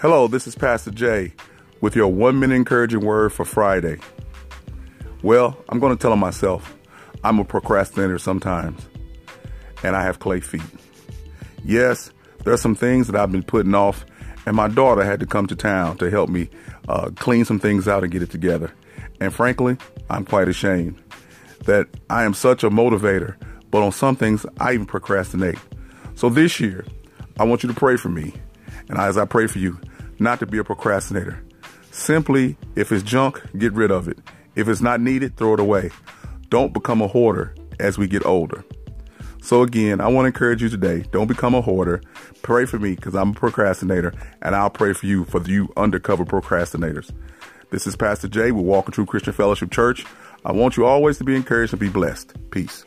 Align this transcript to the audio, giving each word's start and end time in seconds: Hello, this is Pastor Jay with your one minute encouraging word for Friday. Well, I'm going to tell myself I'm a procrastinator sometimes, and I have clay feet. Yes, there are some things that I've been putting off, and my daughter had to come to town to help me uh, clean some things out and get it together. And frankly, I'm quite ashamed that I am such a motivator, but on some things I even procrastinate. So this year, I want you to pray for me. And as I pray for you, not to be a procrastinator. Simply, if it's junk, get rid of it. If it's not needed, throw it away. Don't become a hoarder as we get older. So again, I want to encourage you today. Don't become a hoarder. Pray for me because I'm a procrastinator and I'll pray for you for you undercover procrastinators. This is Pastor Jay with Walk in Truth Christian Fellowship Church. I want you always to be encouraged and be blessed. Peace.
Hello, 0.00 0.28
this 0.28 0.46
is 0.46 0.54
Pastor 0.54 0.90
Jay 0.90 1.34
with 1.82 1.94
your 1.94 2.08
one 2.08 2.38
minute 2.38 2.54
encouraging 2.54 3.00
word 3.00 3.34
for 3.34 3.44
Friday. 3.44 3.98
Well, 5.22 5.62
I'm 5.68 5.78
going 5.78 5.94
to 5.94 6.00
tell 6.00 6.16
myself 6.16 6.74
I'm 7.22 7.38
a 7.38 7.44
procrastinator 7.44 8.18
sometimes, 8.18 8.88
and 9.82 9.94
I 9.94 10.02
have 10.02 10.18
clay 10.18 10.40
feet. 10.40 10.62
Yes, 11.62 12.12
there 12.44 12.54
are 12.54 12.56
some 12.56 12.74
things 12.74 13.08
that 13.08 13.20
I've 13.20 13.30
been 13.30 13.42
putting 13.42 13.74
off, 13.74 14.06
and 14.46 14.56
my 14.56 14.68
daughter 14.68 15.04
had 15.04 15.20
to 15.20 15.26
come 15.26 15.46
to 15.48 15.54
town 15.54 15.98
to 15.98 16.08
help 16.08 16.30
me 16.30 16.48
uh, 16.88 17.10
clean 17.16 17.44
some 17.44 17.58
things 17.58 17.86
out 17.86 18.02
and 18.02 18.10
get 18.10 18.22
it 18.22 18.30
together. 18.30 18.72
And 19.20 19.34
frankly, 19.34 19.76
I'm 20.08 20.24
quite 20.24 20.48
ashamed 20.48 20.98
that 21.66 21.88
I 22.08 22.24
am 22.24 22.32
such 22.32 22.64
a 22.64 22.70
motivator, 22.70 23.36
but 23.70 23.82
on 23.82 23.92
some 23.92 24.16
things 24.16 24.46
I 24.58 24.72
even 24.72 24.86
procrastinate. 24.86 25.58
So 26.14 26.30
this 26.30 26.58
year, 26.58 26.86
I 27.38 27.44
want 27.44 27.62
you 27.62 27.68
to 27.68 27.78
pray 27.78 27.98
for 27.98 28.08
me. 28.08 28.32
And 28.88 28.98
as 28.98 29.18
I 29.18 29.26
pray 29.26 29.46
for 29.46 29.58
you, 29.58 29.78
not 30.20 30.38
to 30.40 30.46
be 30.46 30.58
a 30.58 30.64
procrastinator. 30.64 31.42
Simply, 31.90 32.56
if 32.76 32.92
it's 32.92 33.02
junk, 33.02 33.42
get 33.58 33.72
rid 33.72 33.90
of 33.90 34.06
it. 34.06 34.18
If 34.54 34.68
it's 34.68 34.80
not 34.80 35.00
needed, 35.00 35.36
throw 35.36 35.54
it 35.54 35.60
away. 35.60 35.90
Don't 36.48 36.72
become 36.72 37.02
a 37.02 37.08
hoarder 37.08 37.54
as 37.80 37.98
we 37.98 38.06
get 38.06 38.24
older. 38.24 38.64
So 39.42 39.62
again, 39.62 40.00
I 40.00 40.08
want 40.08 40.24
to 40.24 40.28
encourage 40.28 40.62
you 40.62 40.68
today. 40.68 41.04
Don't 41.10 41.26
become 41.26 41.54
a 41.54 41.62
hoarder. 41.62 42.02
Pray 42.42 42.66
for 42.66 42.78
me 42.78 42.94
because 42.94 43.14
I'm 43.14 43.30
a 43.30 43.34
procrastinator 43.34 44.12
and 44.42 44.54
I'll 44.54 44.70
pray 44.70 44.92
for 44.92 45.06
you 45.06 45.24
for 45.24 45.42
you 45.42 45.72
undercover 45.76 46.24
procrastinators. 46.24 47.10
This 47.70 47.86
is 47.86 47.96
Pastor 47.96 48.28
Jay 48.28 48.50
with 48.50 48.66
Walk 48.66 48.86
in 48.86 48.92
Truth 48.92 49.08
Christian 49.08 49.32
Fellowship 49.32 49.70
Church. 49.70 50.04
I 50.44 50.52
want 50.52 50.76
you 50.76 50.84
always 50.84 51.18
to 51.18 51.24
be 51.24 51.36
encouraged 51.36 51.72
and 51.72 51.80
be 51.80 51.88
blessed. 51.88 52.34
Peace. 52.50 52.84